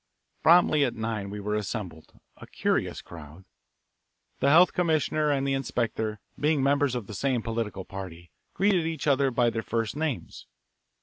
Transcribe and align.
Promptly 0.41 0.83
at 0.83 0.95
nine 0.95 1.29
we 1.29 1.39
were 1.39 1.53
assembled, 1.53 2.13
a 2.37 2.47
curious 2.47 3.03
crowd. 3.03 3.45
The 4.39 4.49
health 4.49 4.73
commissioner 4.73 5.29
and 5.29 5.45
the 5.47 5.53
inspector, 5.53 6.19
being 6.39 6.63
members 6.63 6.95
of 6.95 7.05
the 7.05 7.13
same 7.13 7.43
political 7.43 7.85
party, 7.85 8.31
greeted 8.55 8.87
each 8.87 9.05
other 9.05 9.29
by 9.29 9.51
their 9.51 9.61
first 9.61 9.95
names. 9.95 10.47